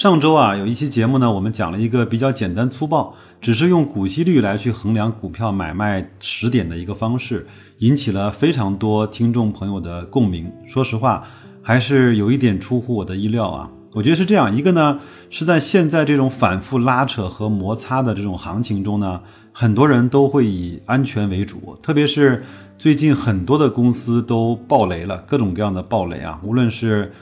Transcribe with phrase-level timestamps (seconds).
[0.00, 7.46] 上周啊，有一期节目呢，我们讲了一个比较简单粗暴，只是用股息率来去衡量股票买卖时点的一个方式，
[7.80, 10.50] 引起了非常多听众朋友的共鸣。
[10.66, 11.22] 说实话，
[11.60, 13.70] 还是有一点出乎我的意料啊。
[13.92, 19.20] 我觉得是这样一个呢，是在现在这种反复拉扯和摩擦的这种行情中呢，
[19.52, 22.42] 很多人都会以安全为主，特别是。
[22.78, 27.12] 最近很多的公司都爆雷了，各种各样的爆雷啊，无论是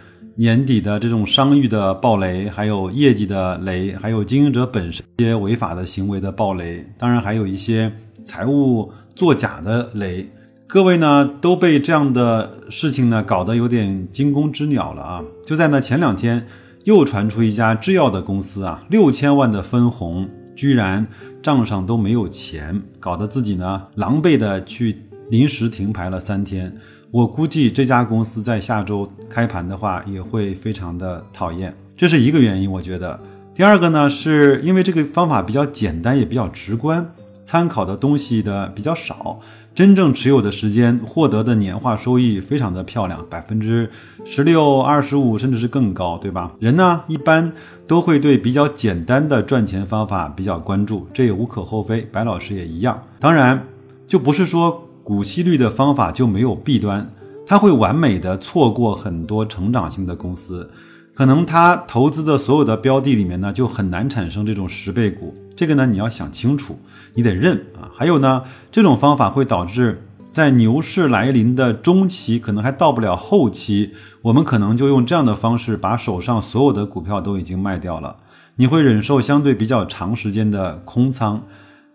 [0.41, 10.25] 年底的这种商誉的爆雷，还有业绩的雷，还有经营者本身一些违法的行为的爆雷，当然还有一些财务作假的雷。
[10.69, 15.25] 各位呢都被这样的事情呢搞得有点惊弓之鸟了啊！
[15.45, 16.47] 就在那前两天，
[16.85, 21.05] 又传出一家制药的公司啊，六千万的分红居然
[21.43, 24.97] 账上都没有钱，搞得自己呢狼狈的去。
[25.31, 26.75] 临时停牌了三天，
[27.11, 32.71] 我估计这家公司在下周开盘的话也会非常的讨厌，这是一个原因。
[32.71, 33.19] 我觉得
[33.55, 39.41] 第二个呢，是因为这个方法比较简单，也比较直观，参考的东西的比较少，
[39.75, 43.91] 真正持有的时间获得的年化收益非常的漂亮，百分之
[44.27, 46.53] 十六、二十五，甚至是更高，对吧？
[46.61, 47.51] 人呢一般
[47.87, 52.03] 都会对比较简单的赚钱方法比较关注，这也无可厚非。
[52.13, 53.67] 白老师也一样，当然
[54.07, 54.85] 就不是说。
[55.09, 57.11] 股息率的方法就没有弊端，
[57.47, 60.71] 它会完美的错过很多成长性的公司，
[61.15, 65.35] 可能它投资的所有的标的里面呢，就很难产生这种十倍股。
[65.57, 66.79] 这个呢，你要想清楚，
[67.15, 67.89] 你得认啊。
[67.97, 78.15] 还有呢，这种方法会导致在牛市来临的中期，可能还到不了后期，我们可能就用这样的方式把手上所有的股票都已经卖掉了，
[78.57, 81.45] 你会忍受相对比较长时间的空仓。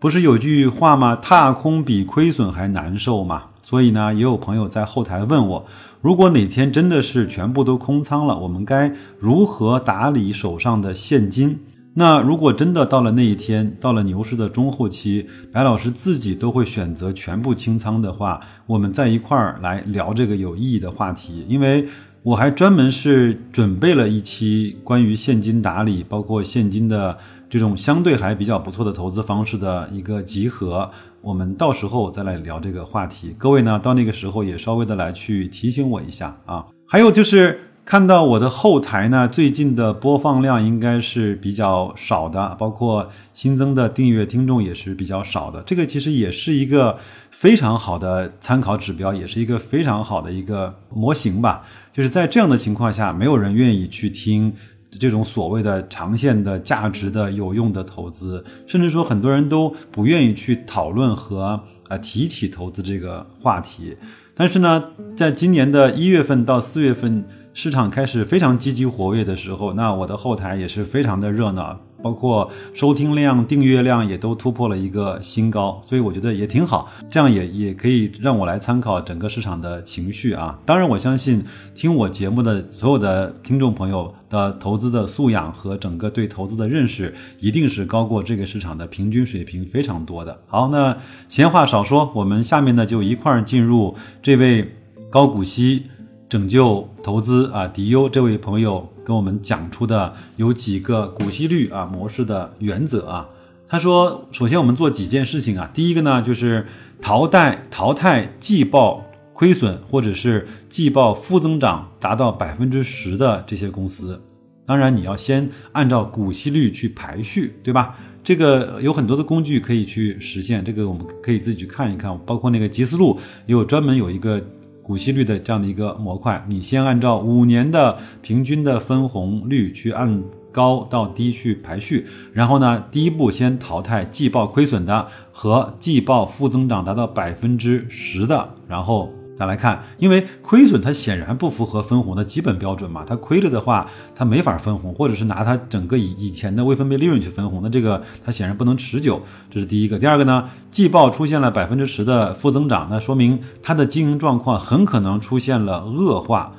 [0.03, 1.15] 不是有句话吗？
[1.15, 3.43] 踏空比亏损还难受嘛。
[3.61, 5.65] 所以呢，也有朋友在后台问我，
[6.01, 11.57] 如果哪天真的是全部都空仓了，我们该如何打理手上的现金？
[11.93, 21.87] 那如果真的到了那一天，到了牛市的中后期，白老师自己都会选择全部清仓的话，我们在一块儿来聊这个有意义的话题，因为
[22.23, 27.17] 我还专门是准备了一期关于现金打理，包括现金的。
[27.53, 30.89] 这种相对还比较不错的投资方式的一个集合，
[31.21, 33.35] 我们到时候再来聊这个话题。
[33.37, 36.65] 各位呢，到那个时候也稍微的来去提醒我一下啊。
[36.87, 45.61] 还有就是看到我的后台呢，最近的播放量应该是比较少的，包括新增的订阅听众也是比较少的。
[45.61, 46.97] 这个其实也是一个
[47.29, 51.61] 非常好的参考指标，也是一个非常好的一个模型吧。
[51.93, 54.55] 就是在这样的情况下，没有人愿意去听。
[54.99, 63.95] 这种所谓的长线的价值的有用的投资，甚至说很多人都不愿意去讨论和呃提起投资这个话题。
[64.35, 64.83] 但是呢，
[65.15, 71.79] 在今年的一月份到四月份，市场开始非常积极活跃的时候，那我的后台也是非常的热闹。
[72.01, 80.59] 包括收听量、订阅量也都突破了一个新高，所以我觉得也挺好，这样也也可以让我来参考整个市场的情绪啊。
[80.65, 81.41] 当然，我相信
[81.73, 90.37] 听我节目的所有的听众朋友的投资的素养和整个对投资的认识，一定是高过这个市场的平均水平非常多的。
[90.47, 90.97] 好，那
[91.29, 94.75] 闲话少说，我们下面呢就一块儿进入这位
[95.09, 95.83] 高股息
[96.33, 98.89] 拯救投资啊迪优这位朋友。
[99.05, 103.29] 跟我们讲出的有几个股息率啊模式的原则啊，
[103.67, 106.65] 他说，首先我们做几件事情啊，第一个呢就是
[106.99, 114.19] 淘汰淘汰季报亏损或者是季报负增长达到百分之十的这些公司，
[114.65, 117.95] 当然你要先按照股息率去排序，对吧？
[118.23, 124.43] 这个有很多的工具可以去实现，这个我们可以自己去看一看，包括那个吉思路也有专门有一个。
[124.83, 130.21] 股息率的这样的一个模块，你先按照五年的平均的分红率去按
[130.51, 139.11] 高到低去排序，然后呢，第一步先淘汰季报亏损的和季报负增长达到百分之十的，然后。
[139.35, 149.97] 再来看，因为亏损它显然不符合分红的基本标准嘛，它亏了的话，它没法分红，或者是拿它整个以以前的未分配利润去分红，那这个它显然不能持久，这是第一个。
[149.97, 156.53] 第二个呢，季报出现了百分之十的负增长，那说明它的经营状况很可能出现了恶化。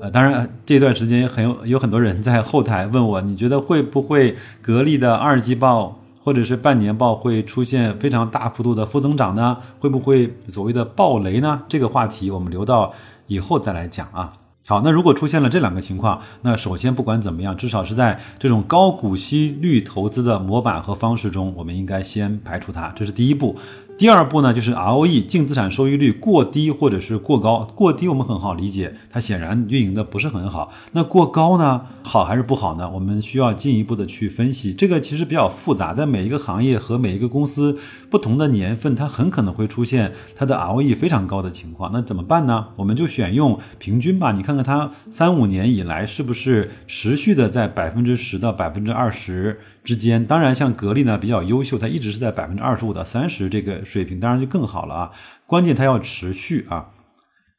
[0.00, 9.58] 呃，当然这段时间很有有很多人在后台问我，你觉得会不会格力的二季报或者是半年报会出现非常大幅度的负增长呢？
[9.78, 11.62] 会不会所谓的暴雷呢？
[11.68, 12.92] 这个话题我们留到
[13.28, 14.32] 以后再来讲啊。
[14.66, 23.56] 好，那如果出现了这两个情况，那首先不管怎么样，至少是在这种高股息率投资的模板和方式中，我们应该先排除它，这是第一步。
[23.98, 27.66] 第二步呢，就是 ROE 净资产收益率过低或者是过高。
[27.74, 30.70] 过低我们很好理解，它显然运营的不是很好。
[30.92, 32.90] 那过高呢，好还是不好呢？
[32.90, 34.74] 我们需要进一步的去分析。
[34.74, 37.78] 这个其实比较复杂，在每一个行业和每一个公司
[38.10, 41.90] 不同的年份，它很可能会出现它的 ROE 非常高的情况。
[41.90, 42.66] 那怎么办呢？
[42.76, 44.32] 我们就选用平均吧。
[44.32, 49.58] 你看看它三五年以来是不是持续的在百分之十到百分之二十。
[49.86, 55.12] 之间，当然像格力呢比较优秀，它一直是在百分之二十五到三十这个水平，当然就更好了啊。
[55.46, 56.88] 关键它要持续啊，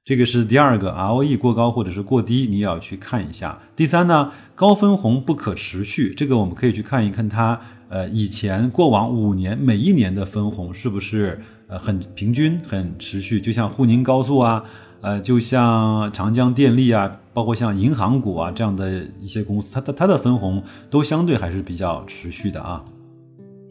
[0.03, 3.59] 这个是第二个 ROE 过高或者是过低，你也要去看一下。
[3.77, 14.65] 第三呢，高分红不可持续，这个我们可以去看一看它呃以前过往五年每一年的分红是不是呃很平均很持续，就像沪宁高速啊。
[15.01, 22.83] 呃，就像长江电力啊，包括像银行股啊这样的一些公司，它的它的分红都相对还是比较持续的啊。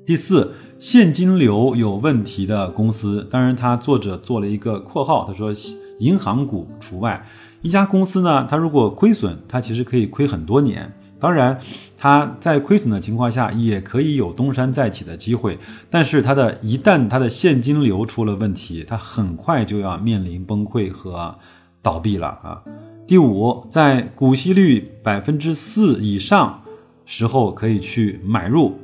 [0.07, 5.53] 第四，现金流有问题的公司，当然，他作者做了一个括号，他说
[5.99, 7.27] 银行股除外。
[7.63, 10.93] 一家公司呢，它如果亏损，它其实可以亏很多年。
[11.19, 11.59] 当然，
[11.97, 15.59] 它在亏损的情况下也可以有东山再起的机会，
[15.89, 21.35] 但是它的一旦它的现金流出了问题，它很快就要面临崩溃和
[21.81, 22.63] 倒闭了啊。
[23.07, 26.61] 第五，在股息率百分之四以上
[27.07, 28.75] 时候可以去买入，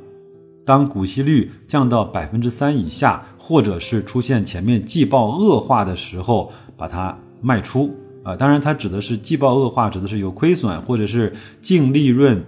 [0.65, 7.93] 当股息率降到百分之三以下，或者是出现前面季报恶化的时候，把它卖出。
[8.23, 12.43] 啊，当然，它指的是季报恶化，指的是有亏损，或者是净利润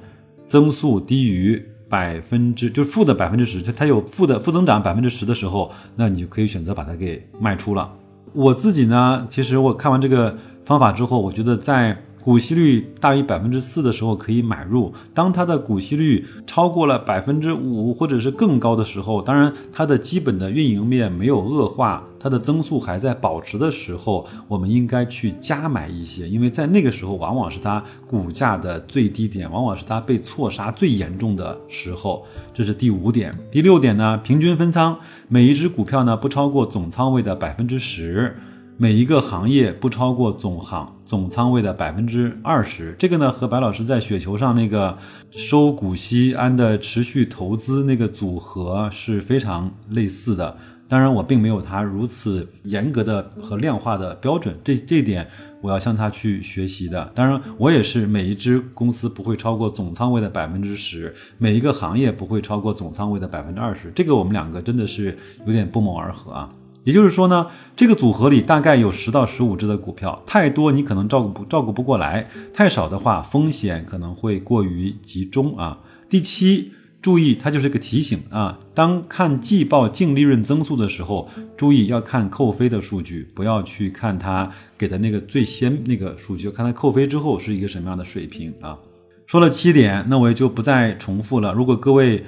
[0.47, 7.91] 增速低于百分之，就是负的百分之十，就它有负的负增长百分之十的时候，那你就可以选择把它给卖出了。
[8.33, 12.04] 我自己呢，其实我看完这个方法之后，我觉得在。
[12.25, 32.25] 股息率大于百分之四的时候可以买入，当它的股息率超过了百分之五或者是更高的时候，当然它的基本的运营面没有恶化，它的增速还在保持的时候，我们应该去加买一些，因为在那个时候往往是它股价的最低点，往往是它被错杀最严重的时候。
[32.55, 34.97] 这是第五点，第六点呢，平均分仓，
[35.27, 38.35] 每一只股票呢不超过总仓位的百分之十。
[38.77, 44.97] 每一个行业不超过总行总仓位的百分之二十，这个呢和白老师在雪球上那个
[45.31, 50.57] 收股息安的持续投资那个组合是非常类似的。
[50.89, 55.25] 当然，我并没有他如此严格的和量化的标准，这这点
[55.61, 57.09] 我要向他去学习的。
[57.15, 63.89] 当然，我也是每一只公司不会超过总仓位的百分之十，每一个行业不会超过总仓位的百分之二十。
[63.95, 65.17] 这个我们两个真的是
[65.47, 66.51] 有点不谋而合啊。
[66.85, 75.79] 也就是说呢，这个组合里大概有十到十五只的股票，太多你可能照顾不照顾不过来，太少的话风险可能会过于集中啊。
[76.07, 76.71] 第七，
[77.01, 81.27] 注意它就是个提醒啊，当看季报净利润增速的时候，
[81.57, 88.77] 注意要看扣非的数据，不要去看它给的那个最先那个数据，看它扣非之后是一个什么样的水平啊。
[89.25, 91.51] 说了七点，那我也就不再重复了。
[91.51, 92.23] 如果各位。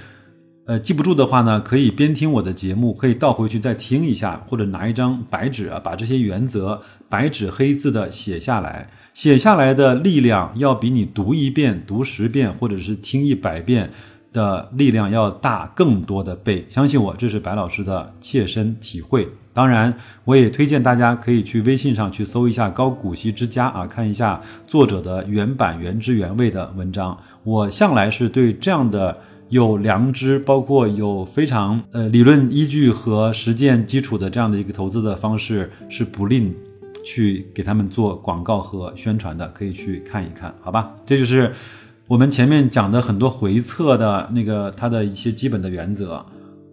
[0.67, 8.89] 呃，记不住的话呢，可以边听我的节目，可以倒回去再听一下，或者拿一张白纸啊，把这些原则白纸黑字的写下来。
[9.13, 13.89] 写下来的力量要比你读一遍、读十遍，或者是听一百遍
[14.33, 16.67] 的力量要大更多的倍。
[16.69, 19.25] 相信我，这是白老师的切身体会。
[19.53, 27.17] 当然，我也推荐大家可以去微信上去搜一下“高股息之家”啊，看一下作者的原版原汁原味的文章。
[27.45, 29.17] 我向来是对这样的。
[29.49, 36.53] 有良知，包括有非常呃理论依据和实践基础的这样的一个投资的方式，是不吝
[37.03, 40.91] 去给他们做广告和宣传的，可以去看一看，好吧？
[41.05, 41.51] 这就是
[42.07, 46.25] 我们前面讲的很多回测的那个它的一些基本的原则，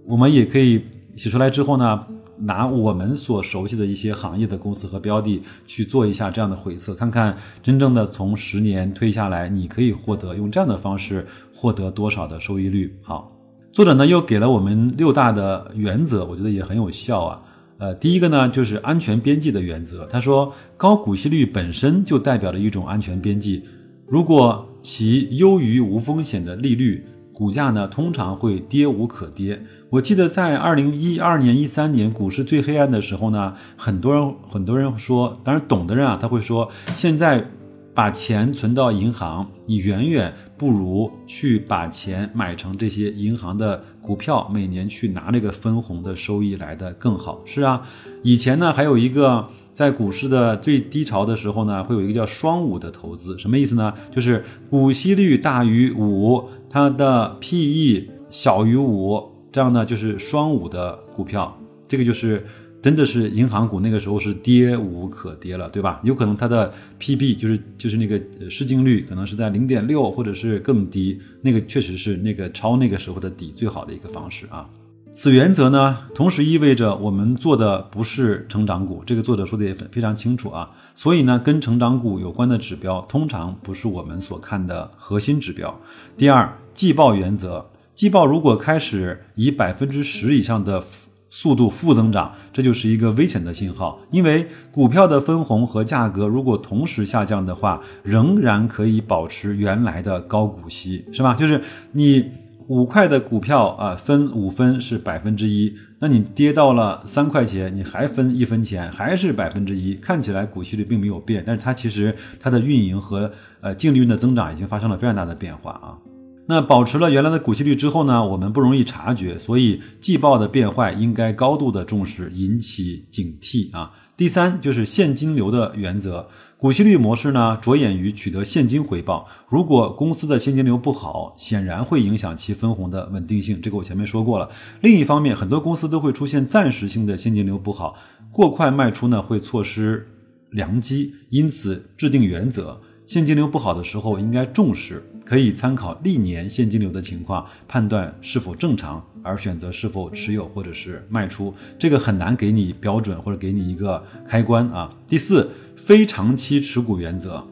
[0.06, 0.84] 我们也可以
[1.16, 2.04] 写出来之后呢。
[2.38, 12.96] 拿我们所熟悉的一些行业的公司和标的去做一下这样的回测，看看真正的从十年推下来，你可以获得用这样的方式获得多少的收益率。
[13.02, 13.30] 好，
[13.72, 17.42] 作者呢又给了我们六大的原则，我觉得也很有效啊。
[17.78, 23.62] 呃，第一个呢就是安全边际的原则，他说高股息率本身就代表着一种安全边际，
[24.06, 27.04] 如果其优于无风险的利率。
[27.34, 29.60] 股价呢，通常会跌无可跌。
[29.90, 37.44] 我记得在二零一二年、一三年股市最黑暗的时候呢，很多人很多人说，当然懂的人啊，他会说，现在
[37.92, 47.40] 把钱存到银行，你远远不如去把钱买成这些银行的股票，每年去拿这个分红的收益来的更好。
[47.44, 47.82] 是啊，
[48.22, 53.92] 以前呢还有一个在股市的最低潮的时候呢，会有一个叫双五的投资，什么意思呢？
[54.10, 62.46] 就是股息率大于五，它的 PE 小于五，这样呢就是双五的股票，这个就是。
[62.84, 66.02] 真的是银行股那个时候是跌无可跌了，对吧？
[66.04, 74.68] 有可能它的 PB 就是就是那个市净率可能是在零点六或者是更低，那个确实是那个抄那个时候的底最好的一个方式啊。
[75.16, 80.68] 此原则呢，同时意味着我们做的不是成长股，这个作者说的也非常清楚啊。
[80.96, 85.72] 所以呢，跟成长股有关的指标通常不是我们所看的核心指标。
[86.16, 90.82] 第二，季报原则，季报如果开始以百分之十以上的。
[91.30, 93.98] 速度负增长，这就是一个危险的信号。
[94.12, 101.34] 因为股票的分红和价格如果同时下降的话，仍然可以保持原来的高股息，是吧？
[101.34, 102.24] 就是你
[102.68, 113.30] 五块的股票啊，分五分是百分之一，那你跌到了三块钱，你还分一分钱，还是百分之一，看起来股息率并没有变，但是它其实它的运营和
[113.60, 115.98] 呃净利润的增长已经发生了非常大的变化啊。
[116.46, 123.90] 那保持了原来的股息率之后呢，我们不容易察觉，所以季报的变坏应该高度的重视，引起警惕啊。
[124.16, 134.48] 第三就是现金流的原则，股息率模式呢着眼于取得现金回报，如果公司的现金流不好，显然会影响其分红的稳定性，这个我前面说过了。
[134.82, 137.96] 另一方面，很多公司都会出现暂时性的现金流不好，
[138.30, 140.06] 过快卖出呢会错失
[140.50, 142.80] 良机，因此制定原则。
[143.04, 151.54] 现金流不好的时候应该重视，可以参考历年现金流的情况判断是否正常，而选择是否持有或者是卖出。
[151.78, 154.90] 这个很难给你标准或者给你一个开关啊。
[155.06, 157.42] 第四，非长期持股原则，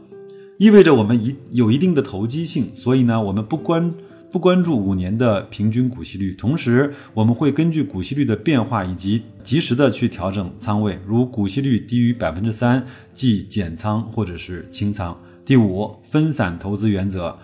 [0.59, 3.91] 意味着我们一有一定的投机性，所以呢，我们不关
[4.31, 15.19] 不关注五年的平均股息率，同时我们会根据股息率的变化以及及时的去调整仓位，如股息率低于百分之三，即减仓或者是清仓。
[15.45, 17.35] 第五，分散投资原则。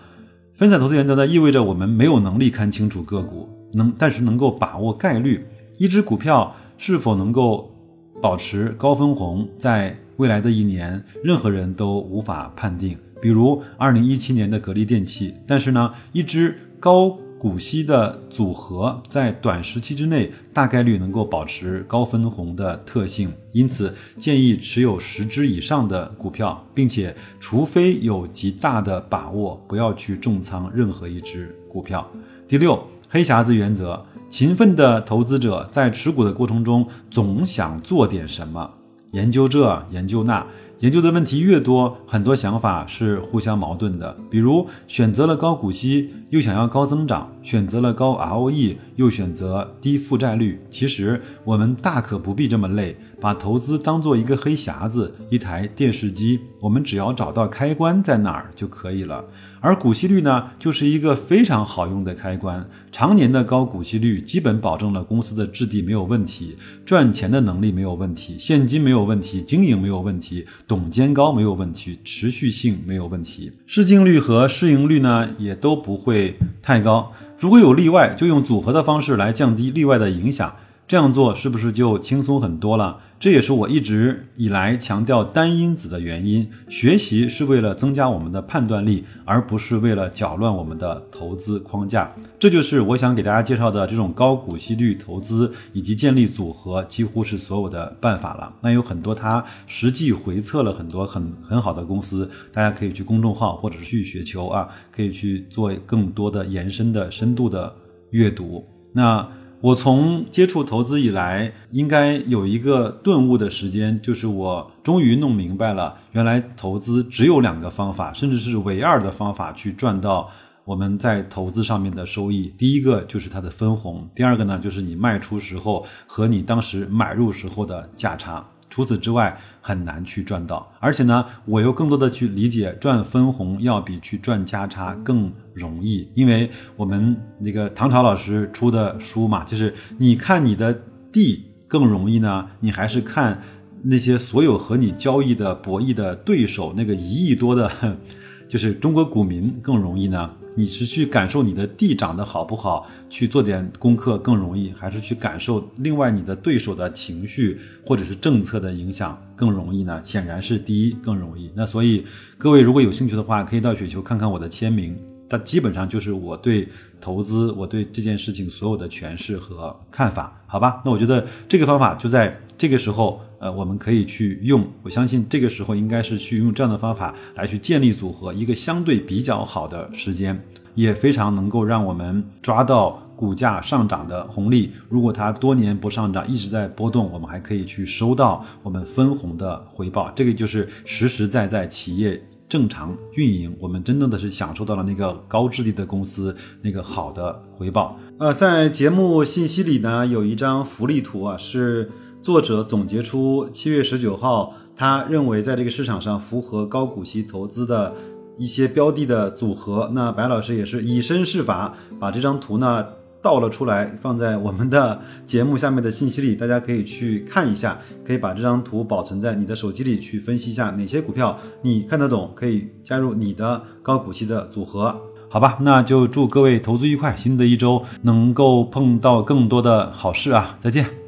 [0.59, 5.45] 分散投资原则呢，意味着我们没有能力看清楚个股，能但是能够把握概率。
[5.77, 7.73] 一只股票是否能够
[8.21, 12.97] 保持高分红，在未来的一年，任何人都无法判定。
[13.21, 17.17] 比如二零一七年的格力电器，但是呢，一只高。
[17.39, 32.05] 股息的组合在短时期之内大概率能够保持高分红的特性，因此建议持有十只以上的股票，并且除非有极大的把握，不要去重仓任何一只股票。
[32.45, 32.77] 第六，
[33.07, 38.69] 黑匣子原则：勤奋的投资者在持股的过程中总想做点什么，
[39.13, 40.45] 研究这，研究那。
[40.79, 44.15] 研究的问题越多，很多想法是互相矛盾的。
[44.29, 50.61] 比如选择了高股息，又想要高增长；选择了高 ROE，又选择低负债率。
[50.69, 52.95] 其实我们大可不必这么累。
[53.21, 59.25] 把投资当做一个黑匣子，一台电视机，我们只要找到开关在哪儿就可以了。
[59.59, 62.65] 而股息率呢，就是一个非常好用的开关。
[62.93, 77.11] 常年的高股息率，基本保证了公司的质地没有问题，赚钱的能力没有问题，现金没有问题，经营没有问题，董监高没有问题，持续性没有问题，市净率和市盈率呢也都不会太高。
[77.39, 80.53] 如果有例外，就用组合的方式来降低例外的影响。
[80.89, 82.97] 这样做是不是就轻松很多了？
[83.19, 86.49] 这也是我一直以来强调单因子的原因。
[86.67, 92.11] 学习是为了增加我们的判断力，而不是为了搅乱我们的投资框架。
[92.39, 98.51] 这就是我想给大家介绍的这种高股息率投资以及建立组合，几乎是所有的办法了。
[98.59, 107.71] 那有很多它实际回测了很多很很好的公司，大家可以去公众号或者是去雪球啊，可以去做更多的延伸的深度的
[108.09, 108.65] 阅读。
[108.91, 109.29] 那。
[109.61, 120.29] 我从接触投资以来，应该有一个顿悟的时间，就是我终于弄明白了，原来投资只有两个方法，甚至是唯二的方法去赚到
[120.63, 122.53] 我们在投资上面的收益。
[122.57, 128.47] 第一个就是它的分红，第二个呢就是你卖出时候和你当时买入时候的价差。
[128.69, 130.71] 除此之外，很难去赚到。
[130.79, 136.07] 而且呢，我又更多的去理解，赚分红要比去赚价差更容易。
[136.13, 140.73] 因为我们那个唐朝老师出的书嘛，就是你看你的
[141.11, 143.41] 地更容易呢，你还是看
[143.81, 147.71] 那些所有和你交易的博弈的对手那个一亿多的，
[148.47, 150.29] 就是中国股民更容易呢？
[150.59, 160.01] 你是去感受你的地长得好不好，去做点功课更容易，还是去感受另外你的对手的情绪或者是政策的影响更容易呢？
[160.03, 161.49] 显然是第一更容易。
[161.55, 162.03] 那所以
[162.37, 164.97] 各位如果有兴趣的话，可以到雪球看看我的签名。
[165.29, 166.67] 它基本上就是我对
[166.99, 170.81] 投资、我对这件事情所有的诠释和看法，好吧？
[170.83, 174.67] 那我觉得这个方法就在这个时候，呃，我们可以去用。
[174.83, 180.39] 我相信这个时候应该是去用这样的方法来去建立组合，一个相对比较好的时间，
[180.75, 184.71] 也非常能够让我们抓到股价上涨的红利。
[184.87, 190.11] 如果它多年不上涨，一直在波动，我们还可以去收到我们分红的回报。
[190.15, 192.21] 这个就是实实在在企业。
[192.49, 197.95] 正常运营，我们真正的是享受到了那个高质地的公司那个好的回报。
[198.17, 201.87] 呃，在节目信息里呢，有一张福利图啊，是
[202.21, 207.93] 作者总结出七月十九号他认为在这个市场上符合高股息投资的
[208.37, 209.89] 一些标的的组合。
[209.93, 212.85] 那白老师也是以身试法，把这张图呢。
[213.21, 224.95] 倒了出来，放在我们的节目下面的信息里，大家可以去看一下，可以把这张图保存在你的手机里，去分析一下哪些股票你看得懂，可以加入你的高股息的组合，
[225.27, 225.57] 好吧？
[225.59, 230.57] 那就祝各位投资愉快，新的一周能够碰到更多的好事啊！
[230.61, 230.98] 再见。